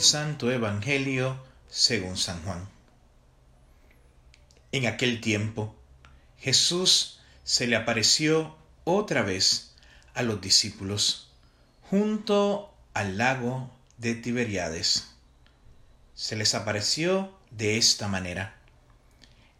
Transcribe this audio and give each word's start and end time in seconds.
Santo 0.00 0.50
Evangelio 0.50 1.36
según 1.68 2.16
San 2.16 2.42
Juan. 2.42 2.66
En 4.72 4.86
aquel 4.86 5.20
tiempo, 5.20 5.76
Jesús 6.38 7.20
se 7.44 7.66
le 7.66 7.76
apareció 7.76 8.56
otra 8.84 9.22
vez 9.22 9.74
a 10.14 10.22
los 10.22 10.40
discípulos 10.40 11.30
junto 11.82 12.74
al 12.94 13.18
lago 13.18 13.70
de 13.98 14.14
Tiberiades. 14.14 15.14
Se 16.14 16.34
les 16.34 16.54
apareció 16.54 17.38
de 17.50 17.76
esta 17.76 18.08
manera. 18.08 18.56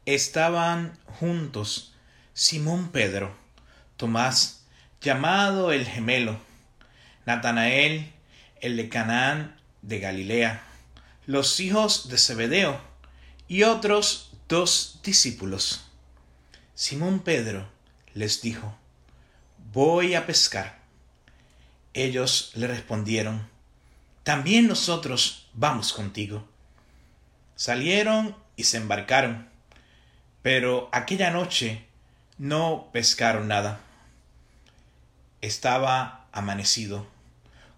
Estaban 0.06 0.98
juntos 1.18 1.94
Simón 2.32 2.90
Pedro, 2.92 3.36
Tomás, 3.98 4.64
llamado 5.02 5.72
el 5.72 5.86
gemelo, 5.86 6.40
Natanael, 7.26 8.12
el 8.60 8.76
de 8.78 8.88
Canaán 8.88 9.59
de 9.82 9.98
Galilea, 9.98 10.62
los 11.26 11.60
hijos 11.60 12.08
de 12.08 12.18
Zebedeo 12.18 12.80
y 13.48 13.62
otros 13.62 14.32
dos 14.48 15.00
discípulos. 15.02 15.84
Simón 16.74 17.20
Pedro 17.20 17.68
les 18.14 18.42
dijo, 18.42 18.74
Voy 19.72 20.14
a 20.14 20.26
pescar. 20.26 20.80
Ellos 21.94 22.52
le 22.54 22.66
respondieron, 22.66 23.48
También 24.22 24.66
nosotros 24.66 25.48
vamos 25.54 25.92
contigo. 25.92 26.46
Salieron 27.54 28.34
y 28.56 28.64
se 28.64 28.78
embarcaron, 28.78 29.48
pero 30.42 30.88
aquella 30.92 31.30
noche 31.30 31.84
no 32.38 32.88
pescaron 32.92 33.48
nada. 33.48 33.80
Estaba 35.40 36.26
amanecido 36.32 37.06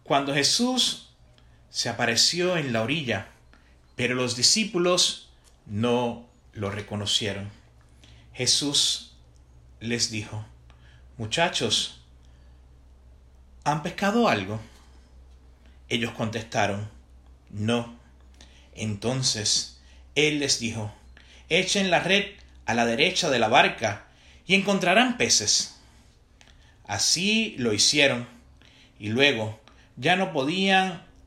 cuando 0.04 0.34
Jesús 0.34 1.11
se 1.72 1.88
apareció 1.88 2.58
en 2.58 2.72
la 2.74 2.82
orilla, 2.82 3.28
pero 3.96 4.14
los 4.14 4.36
discípulos 4.36 5.30
no 5.64 6.28
lo 6.52 6.70
reconocieron. 6.70 7.50
Jesús 8.34 9.14
les 9.80 10.10
dijo, 10.10 10.44
Muchachos, 11.16 12.02
¿han 13.64 13.82
pescado 13.82 14.28
algo? 14.28 14.60
Ellos 15.88 16.12
contestaron, 16.12 16.90
No. 17.48 17.96
Entonces 18.74 19.80
Él 20.14 20.40
les 20.40 20.60
dijo, 20.60 20.92
Echen 21.48 21.90
la 21.90 22.00
red 22.00 22.34
a 22.66 22.74
la 22.74 22.84
derecha 22.84 23.30
de 23.30 23.38
la 23.38 23.48
barca 23.48 24.04
y 24.46 24.56
encontrarán 24.56 25.16
peces. 25.16 25.80
Así 26.86 27.54
lo 27.56 27.72
hicieron, 27.72 28.28
y 28.98 29.08
luego 29.08 29.58
ya 29.96 30.16
no 30.16 30.34
podían 30.34 31.10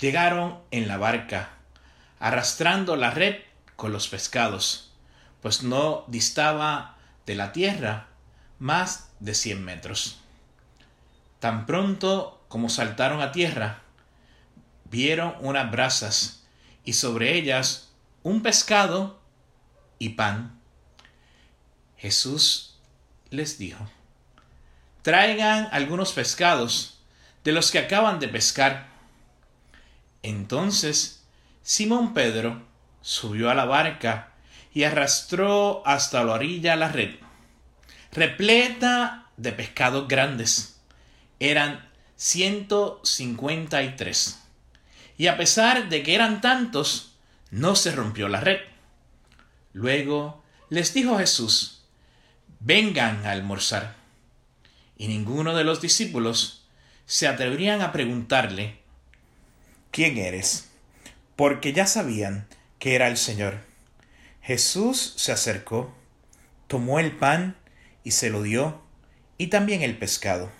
llegaron 0.00 0.58
en 0.70 0.88
la 0.88 0.96
barca, 0.96 1.50
arrastrando 2.18 2.96
la 2.96 3.10
red 3.10 3.36
con 3.76 3.92
los 3.92 4.08
pescados, 4.08 4.92
pues 5.40 5.62
no 5.62 6.04
distaba 6.08 6.96
de 7.26 7.34
la 7.34 7.52
tierra 7.52 8.08
más 8.58 9.10
de 9.20 9.34
cien 9.34 9.64
metros. 9.64 10.20
Tan 11.38 11.66
pronto 11.66 12.44
como 12.48 12.68
saltaron 12.68 13.20
a 13.20 13.32
tierra, 13.32 13.82
vieron 14.84 15.34
unas 15.40 15.70
brasas 15.70 16.44
y 16.84 16.94
sobre 16.94 17.36
ellas 17.36 17.92
un 18.22 18.42
pescado 18.42 19.20
y 19.98 20.10
pan. 20.10 20.58
Jesús 21.96 22.78
les 23.30 23.58
dijo, 23.58 23.88
traigan 25.02 25.68
algunos 25.72 26.12
pescados 26.12 26.98
de 27.44 27.52
los 27.52 27.70
que 27.70 27.78
acaban 27.78 28.18
de 28.18 28.28
pescar. 28.28 28.88
Entonces 30.22 31.24
Simón 31.62 32.14
Pedro 32.14 32.62
subió 33.00 33.50
a 33.50 33.54
la 33.54 33.64
barca 33.64 34.32
y 34.72 34.84
arrastró 34.84 35.82
hasta 35.86 36.22
la 36.24 36.34
orilla 36.34 36.76
la 36.76 36.88
red, 36.88 37.16
repleta 38.12 39.26
de 39.36 39.52
pescados 39.52 40.06
grandes. 40.08 40.80
Eran 41.38 41.88
ciento 42.16 43.00
cincuenta 43.04 43.82
y 43.82 43.96
tres. 43.96 44.42
Y 45.16 45.26
a 45.26 45.36
pesar 45.36 45.88
de 45.88 46.02
que 46.02 46.14
eran 46.14 46.40
tantos, 46.40 47.16
no 47.50 47.74
se 47.74 47.92
rompió 47.92 48.28
la 48.28 48.40
red. 48.40 48.60
Luego 49.72 50.42
les 50.68 50.94
dijo 50.94 51.18
Jesús, 51.18 51.82
vengan 52.60 53.24
a 53.26 53.32
almorzar. 53.32 53.96
Y 54.96 55.08
ninguno 55.08 55.54
de 55.54 55.64
los 55.64 55.80
discípulos 55.80 56.66
se 57.06 57.26
atreverían 57.26 57.80
a 57.82 57.92
preguntarle, 57.92 58.79
¿quién 59.90 60.18
eres? 60.18 60.70
Porque 61.36 61.72
ya 61.72 61.86
sabían 61.86 62.46
que 62.78 62.94
era 62.94 63.08
el 63.08 63.16
Señor. 63.16 63.58
Jesús 64.42 65.14
se 65.16 65.32
acercó, 65.32 65.94
tomó 66.66 66.98
el 66.98 67.16
pan 67.16 67.56
y 68.04 68.12
se 68.12 68.30
lo 68.30 68.42
dio, 68.42 68.82
y 69.38 69.48
también 69.48 69.82
el 69.82 69.98
pescado. 69.98 70.50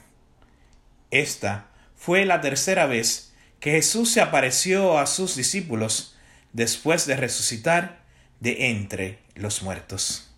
Esta 1.11 1.69
fue 1.97 2.25
la 2.25 2.41
tercera 2.41 2.87
vez 2.87 3.33
que 3.59 3.73
Jesús 3.73 4.11
se 4.11 4.21
apareció 4.21 4.99
a 4.99 5.07
sus 5.07 5.37
discípulos 5.37 6.17
después 6.53 7.07
de 7.07 7.17
resucitar 7.17 8.01
de 8.41 8.71
entre 8.71 9.19
los 9.35 9.63
muertos. 9.63 10.31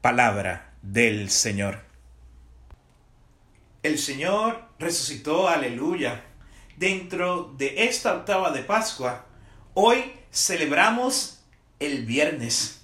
Palabra 0.00 0.74
del 0.82 1.30
Señor. 1.30 1.80
El 3.82 3.98
Señor 3.98 4.68
resucitó, 4.78 5.48
aleluya. 5.48 6.24
Dentro 6.76 7.54
de 7.58 7.84
esta 7.84 8.14
octava 8.14 8.50
de 8.50 8.62
Pascua, 8.62 9.26
hoy 9.74 10.12
celebramos 10.32 11.40
el 11.78 12.06
viernes. 12.06 12.80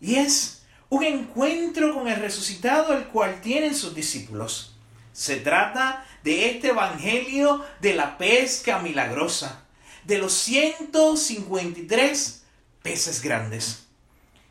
Y 0.00 0.16
es 0.16 0.62
un 0.88 1.04
encuentro 1.04 1.94
con 1.94 2.08
el 2.08 2.16
resucitado 2.16 2.96
el 2.96 3.04
cual 3.06 3.40
tienen 3.40 3.72
sus 3.74 3.94
discípulos. 3.94 4.74
Se 5.12 5.36
trata 5.36 6.04
de 6.24 6.50
este 6.50 6.68
Evangelio 6.68 7.64
de 7.80 7.94
la 7.94 8.18
pesca 8.18 8.80
milagrosa, 8.80 9.62
de 10.04 10.18
los 10.18 10.32
153 10.32 12.42
peces 12.82 13.22
grandes. 13.22 13.84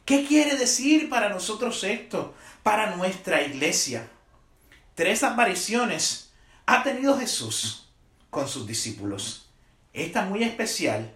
¿Qué 0.05 0.25
quiere 0.25 0.55
decir 0.55 1.09
para 1.09 1.27
nosotros 1.29 1.83
esto, 1.83 2.33
para 2.63 2.95
nuestra 2.95 3.41
iglesia? 3.41 4.09
Tres 4.95 5.23
apariciones 5.23 6.31
ha 6.65 6.83
tenido 6.83 7.17
Jesús 7.17 7.86
con 8.29 8.47
sus 8.47 8.67
discípulos. 8.67 9.49
Esta 9.93 10.25
muy 10.25 10.43
especial 10.43 11.11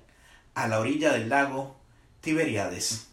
a 0.53 0.67
la 0.67 0.79
orilla 0.79 1.13
del 1.13 1.29
lago 1.29 1.79
Tiberiades. 2.21 3.07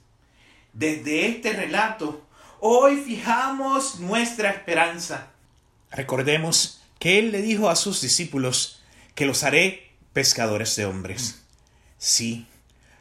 Desde 0.72 1.26
este 1.26 1.52
relato, 1.52 2.26
hoy 2.60 2.96
fijamos 2.96 4.00
nuestra 4.00 4.50
esperanza. 4.50 5.30
Recordemos 5.90 6.82
que 6.98 7.18
Él 7.18 7.32
le 7.32 7.42
dijo 7.42 7.70
a 7.70 7.76
sus 7.76 8.00
discípulos 8.00 8.82
que 9.14 9.26
los 9.26 9.44
haré 9.44 9.90
pescadores 10.12 10.76
de 10.76 10.84
hombres. 10.84 11.42
Sí, 11.96 12.46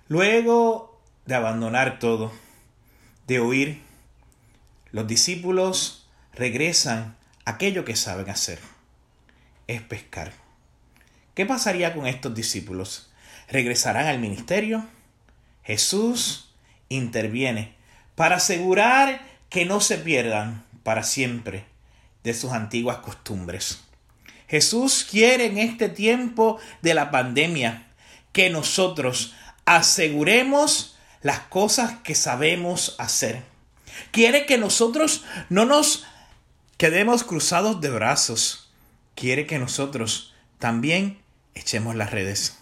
luego 0.07 0.99
de 1.25 1.35
abandonar 1.35 1.99
todo, 1.99 2.31
de 3.27 3.41
huir, 3.41 3.81
los 4.91 5.07
discípulos 5.07 6.07
regresan 6.33 7.17
aquello 7.45 7.85
que 7.85 7.95
saben 7.95 8.29
hacer, 8.29 8.59
es 9.67 9.81
pescar. 9.81 10.46
¿Qué 11.37 11.45
pasaría 11.45 11.93
con 11.93 12.07
estos 12.07 12.33
discípulos? 12.33 13.11
¿Regresarán 13.47 14.07
al 14.07 14.17
ministerio? 14.17 14.83
Jesús 15.61 16.49
interviene 16.89 17.75
para 18.15 18.37
asegurar 18.37 19.21
que 19.47 19.63
no 19.63 19.79
se 19.79 19.99
pierdan 19.99 20.65
para 20.81 21.03
siempre 21.03 21.65
de 22.23 22.33
sus 22.33 22.53
antiguas 22.53 22.97
costumbres. 22.97 23.81
Jesús 24.47 25.05
quiere 25.07 25.45
en 25.45 25.59
este 25.59 25.89
tiempo 25.89 26.57
de 26.81 26.95
la 26.95 27.11
pandemia 27.11 27.85
que 28.31 28.49
nosotros 28.49 29.35
aseguremos 29.65 30.97
las 31.21 31.41
cosas 31.41 31.99
que 31.99 32.15
sabemos 32.15 32.95
hacer. 32.97 33.43
Quiere 34.09 34.47
que 34.47 34.57
nosotros 34.57 35.23
no 35.49 35.65
nos 35.65 36.03
quedemos 36.77 37.23
cruzados 37.23 37.79
de 37.79 37.91
brazos. 37.91 38.71
Quiere 39.13 39.45
que 39.45 39.59
nosotros 39.59 40.33
también 40.57 41.26
echemos 41.57 41.95
las 41.95 42.11
redes. 42.11 42.57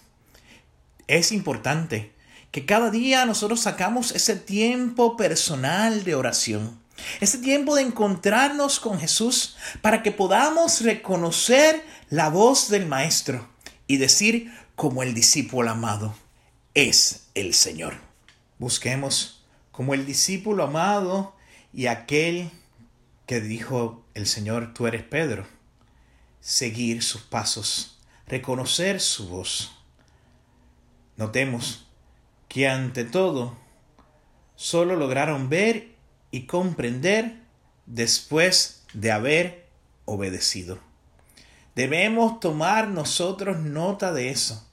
es 1.06 1.32
importante 1.32 2.12
que 2.50 2.64
cada 2.64 2.90
día 2.90 3.26
nosotros 3.26 3.60
sacamos 3.60 4.12
ese 4.12 4.36
tiempo 4.36 5.16
personal 5.16 6.04
de 6.04 6.14
oración, 6.14 6.80
ese 7.20 7.38
tiempo 7.38 7.74
de 7.74 7.82
encontrarnos 7.82 8.80
con 8.80 8.98
Jesús 8.98 9.56
para 9.82 10.02
que 10.02 10.10
podamos 10.10 10.80
reconocer 10.80 11.84
la 12.08 12.30
voz 12.30 12.70
del 12.70 12.86
Maestro 12.86 13.48
y 13.86 13.98
decir 13.98 14.52
como 14.74 15.02
el 15.02 15.14
discípulo 15.14 15.70
amado, 15.70 16.14
es 16.74 17.26
el 17.34 17.54
Señor. 17.54 17.94
Busquemos 18.58 19.44
como 19.70 19.94
el 19.94 20.06
discípulo 20.06 20.64
amado 20.64 21.34
y 21.72 21.86
aquel 21.86 22.50
que 23.26 23.40
dijo 23.40 24.04
el 24.14 24.26
Señor, 24.26 24.72
tú 24.72 24.86
eres 24.86 25.02
Pedro, 25.02 25.46
seguir 26.40 27.02
sus 27.02 27.22
pasos, 27.22 27.95
reconocer 28.26 29.00
su 29.00 29.28
voz. 29.28 29.76
Notemos 31.16 31.86
que 32.48 32.68
ante 32.68 33.04
todo 33.04 33.56
solo 34.54 34.96
lograron 34.96 35.48
ver 35.48 35.94
y 36.30 36.46
comprender 36.46 37.40
después 37.86 38.84
de 38.92 39.12
haber 39.12 39.68
obedecido. 40.04 40.78
Debemos 41.74 42.40
tomar 42.40 42.88
nosotros 42.88 43.58
nota 43.58 44.12
de 44.12 44.30
eso. 44.30 44.66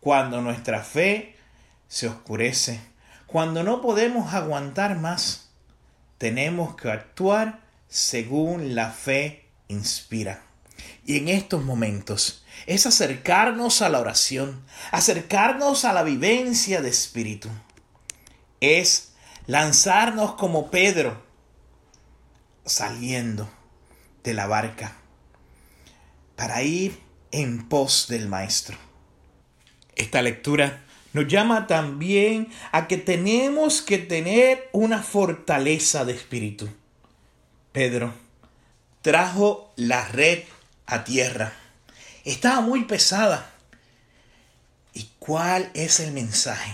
Cuando 0.00 0.40
nuestra 0.42 0.82
fe 0.82 1.36
se 1.88 2.08
oscurece, 2.08 2.80
cuando 3.26 3.62
no 3.62 3.80
podemos 3.80 4.34
aguantar 4.34 4.98
más, 4.98 5.50
tenemos 6.18 6.76
que 6.76 6.90
actuar 6.90 7.60
según 7.88 8.74
la 8.74 8.90
fe 8.90 9.46
inspira. 9.68 10.42
Y 11.04 11.16
en 11.18 11.28
estos 11.28 11.64
momentos 11.64 12.41
es 12.66 12.86
acercarnos 12.86 13.82
a 13.82 13.88
la 13.88 14.00
oración, 14.00 14.64
acercarnos 14.90 15.84
a 15.84 15.92
la 15.92 16.02
vivencia 16.02 16.80
de 16.82 16.88
espíritu. 16.88 17.48
Es 18.60 19.12
lanzarnos 19.46 20.34
como 20.34 20.70
Pedro 20.70 21.22
saliendo 22.64 23.50
de 24.22 24.34
la 24.34 24.46
barca 24.46 24.96
para 26.36 26.62
ir 26.62 26.98
en 27.32 27.68
pos 27.68 28.06
del 28.08 28.28
Maestro. 28.28 28.76
Esta 29.96 30.22
lectura 30.22 30.84
nos 31.12 31.28
llama 31.28 31.66
también 31.66 32.48
a 32.70 32.88
que 32.88 32.96
tenemos 32.96 33.82
que 33.82 33.98
tener 33.98 34.68
una 34.72 35.02
fortaleza 35.02 36.04
de 36.04 36.12
espíritu. 36.12 36.68
Pedro 37.72 38.14
trajo 39.02 39.72
la 39.76 40.06
red 40.08 40.44
a 40.86 41.04
tierra. 41.04 41.52
Estaba 42.24 42.60
muy 42.60 42.84
pesada. 42.84 43.50
¿Y 44.94 45.08
cuál 45.18 45.70
es 45.74 46.00
el 46.00 46.12
mensaje? 46.12 46.72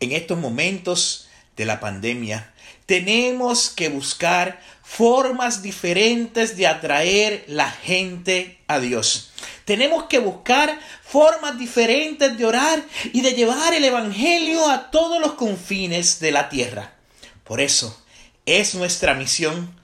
En 0.00 0.12
estos 0.12 0.38
momentos 0.38 1.28
de 1.56 1.66
la 1.66 1.80
pandemia, 1.80 2.52
tenemos 2.86 3.68
que 3.70 3.88
buscar 3.88 4.60
formas 4.82 5.62
diferentes 5.62 6.56
de 6.56 6.66
atraer 6.66 7.44
la 7.46 7.70
gente 7.70 8.58
a 8.66 8.80
Dios. 8.80 9.30
Tenemos 9.64 10.04
que 10.04 10.18
buscar 10.18 10.80
formas 11.04 11.58
diferentes 11.58 12.36
de 12.36 12.44
orar 12.44 12.82
y 13.12 13.20
de 13.20 13.34
llevar 13.34 13.74
el 13.74 13.84
Evangelio 13.84 14.68
a 14.68 14.90
todos 14.90 15.20
los 15.20 15.34
confines 15.34 16.18
de 16.18 16.32
la 16.32 16.48
tierra. 16.48 16.94
Por 17.44 17.60
eso 17.60 18.02
es 18.46 18.74
nuestra 18.74 19.14
misión 19.14 19.78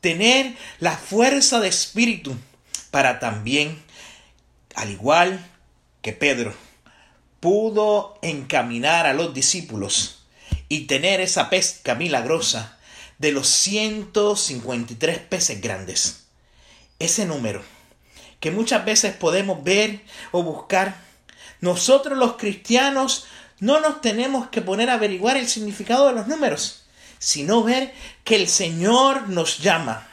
tener 0.00 0.54
la 0.80 0.96
fuerza 0.96 1.60
de 1.60 1.68
espíritu 1.68 2.36
para 2.90 3.20
también, 3.20 3.82
al 4.74 4.90
igual 4.90 5.44
que 6.00 6.12
Pedro, 6.12 6.54
pudo 7.40 8.18
encaminar 8.22 9.06
a 9.06 9.14
los 9.14 9.34
discípulos 9.34 10.24
y 10.68 10.86
tener 10.86 11.20
esa 11.20 11.50
pesca 11.50 11.94
milagrosa 11.94 12.78
de 13.18 13.32
los 13.32 13.48
153 13.48 15.18
peces 15.18 15.60
grandes. 15.60 16.26
Ese 16.98 17.26
número 17.26 17.62
que 18.42 18.50
muchas 18.50 18.84
veces 18.84 19.14
podemos 19.14 19.62
ver 19.62 20.00
o 20.32 20.42
buscar, 20.42 20.96
nosotros 21.60 22.18
los 22.18 22.36
cristianos 22.36 23.26
no 23.60 23.78
nos 23.78 24.00
tenemos 24.00 24.48
que 24.48 24.60
poner 24.60 24.90
a 24.90 24.94
averiguar 24.94 25.36
el 25.36 25.46
significado 25.46 26.08
de 26.08 26.14
los 26.14 26.26
números, 26.26 26.82
sino 27.20 27.62
ver 27.62 27.94
que 28.24 28.34
el 28.34 28.48
Señor 28.48 29.28
nos 29.28 29.58
llama 29.58 30.08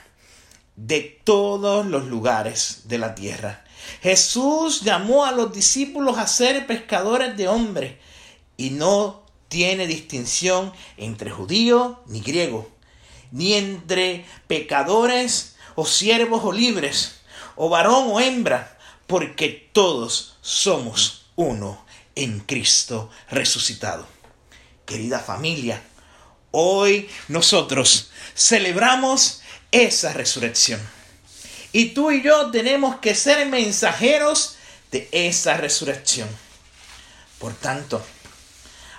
de 0.75 1.19
todos 1.23 1.87
los 1.87 2.05
lugares 2.05 2.81
de 2.85 2.99
la 2.99 3.15
tierra. 3.15 3.65
Jesús 4.01 4.81
llamó 4.81 5.25
a 5.25 5.31
los 5.31 5.53
discípulos 5.53 6.17
a 6.17 6.27
ser 6.27 6.67
pescadores 6.67 7.35
de 7.37 7.47
hombres 7.47 7.95
y 8.57 8.71
no 8.71 9.23
tiene 9.47 9.87
distinción 9.87 10.73
entre 10.97 11.31
judío 11.31 12.01
ni 12.07 12.21
griego 12.21 12.79
ni 13.31 13.53
entre 13.53 14.25
pecadores 14.47 15.55
o 15.75 15.85
siervos 15.85 16.41
o 16.43 16.51
libres, 16.51 17.21
o 17.55 17.69
varón 17.69 18.07
o 18.09 18.19
hembra, 18.19 18.77
porque 19.07 19.69
todos 19.71 20.37
somos 20.41 21.27
uno 21.35 21.85
en 22.15 22.39
Cristo 22.41 23.09
resucitado. 23.29 24.05
Querida 24.85 25.19
familia, 25.19 25.81
hoy 26.51 27.09
nosotros 27.27 28.11
celebramos 28.35 29.41
esa 29.71 30.13
resurrección. 30.13 30.81
Y 31.71 31.89
tú 31.89 32.11
y 32.11 32.21
yo 32.21 32.51
tenemos 32.51 32.97
que 32.97 33.13
ser 33.13 33.45
mensajeros 33.47 34.57
de 34.91 35.07
esa 35.11 35.57
resurrección. 35.57 36.27
Por 37.37 37.53
tanto, 37.53 38.03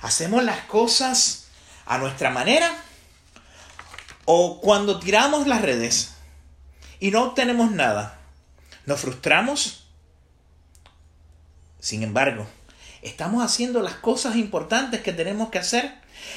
hacemos 0.03 0.45
las 0.45 0.65
cosas 0.65 1.47
a 1.87 1.99
nuestra 1.99 2.31
manera 2.31 2.73
o 4.25 4.61
cuando 4.61 5.01
tiramos 5.01 5.47
las 5.47 5.63
redes 5.63 6.13
y 7.01 7.11
no 7.11 7.25
obtenemos 7.25 7.73
nada, 7.73 8.21
nos 8.87 9.01
frustramos. 9.01 9.87
Sin 11.81 12.03
embargo, 12.03 12.47
estamos 13.03 13.43
haciendo 13.43 13.81
las 13.83 13.95
cosas 13.95 14.37
importantes 14.37 15.01
que 15.01 15.13
tenemos 15.13 15.51
que 15.51 15.59
hacer. 15.59 15.95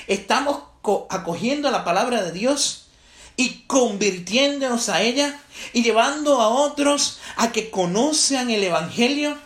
Estamos 0.08 0.64
acogiendo 1.10 1.70
la 1.70 1.84
palabra 1.84 2.24
de 2.24 2.32
Dios 2.32 2.90
y 3.36 3.64
convirtiéndonos 3.64 4.90
a 4.90 5.02
ella 5.02 5.40
y 5.74 5.84
llevando 5.84 6.42
a 6.42 6.50
otros 6.50 7.20
a 7.36 7.52
que 7.52 7.70
conozcan 7.70 8.50
el 8.50 8.64
Evangelio. 8.64 9.38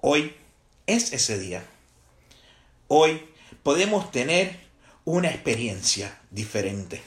Hoy 0.00 0.34
es 0.86 1.12
ese 1.12 1.38
día. 1.38 1.64
Hoy 2.88 3.28
podemos 3.62 4.10
tener 4.10 4.58
una 5.04 5.28
experiencia 5.28 6.18
diferente 6.30 7.02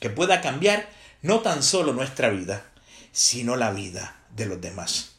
que 0.00 0.10
pueda 0.10 0.40
cambiar 0.40 0.88
no 1.22 1.40
tan 1.40 1.62
solo 1.62 1.92
nuestra 1.92 2.28
vida, 2.28 2.64
sino 3.12 3.56
la 3.56 3.70
vida 3.70 4.16
de 4.36 4.46
los 4.46 4.60
demás, 4.60 5.12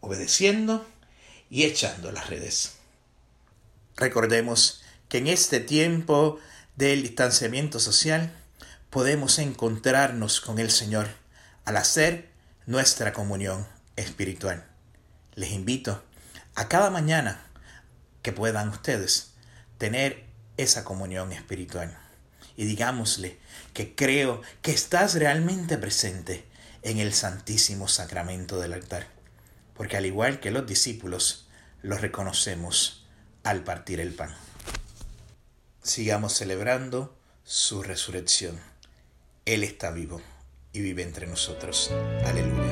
obedeciendo 0.00 0.86
y 1.50 1.64
echando 1.64 2.10
las 2.12 2.28
redes. 2.28 2.76
Recordemos 3.96 4.82
que 5.08 5.18
en 5.18 5.26
este 5.26 5.60
tiempo 5.60 6.38
del 6.76 7.02
distanciamiento 7.02 7.78
social 7.80 8.32
podemos 8.90 9.38
encontrarnos 9.38 10.40
con 10.40 10.58
el 10.58 10.70
Señor 10.70 11.08
al 11.64 11.76
hacer 11.76 12.30
nuestra 12.66 13.12
comunión 13.12 13.66
espiritual. 13.96 14.64
Les 15.34 15.52
invito 15.52 16.02
a 16.54 16.68
cada 16.68 16.90
mañana 16.90 17.42
que 18.22 18.32
puedan 18.32 18.68
ustedes 18.68 19.32
tener 19.78 20.24
esa 20.56 20.84
comunión 20.84 21.32
espiritual. 21.32 21.98
Y 22.56 22.66
digámosle 22.66 23.38
que 23.72 23.94
creo 23.94 24.42
que 24.60 24.72
estás 24.72 25.14
realmente 25.14 25.78
presente 25.78 26.46
en 26.82 26.98
el 26.98 27.14
santísimo 27.14 27.88
sacramento 27.88 28.60
del 28.60 28.74
altar. 28.74 29.06
Porque 29.74 29.96
al 29.96 30.06
igual 30.06 30.40
que 30.40 30.50
los 30.50 30.66
discípulos, 30.66 31.48
lo 31.82 31.96
reconocemos 31.96 33.06
al 33.42 33.64
partir 33.64 34.00
el 34.00 34.12
pan. 34.12 34.34
Sigamos 35.82 36.34
celebrando 36.34 37.12
su 37.42 37.82
resurrección. 37.82 38.60
Él 39.44 39.64
está 39.64 39.90
vivo 39.90 40.22
y 40.72 40.80
vive 40.80 41.02
entre 41.02 41.26
nosotros. 41.26 41.90
Aleluya. 42.24 42.71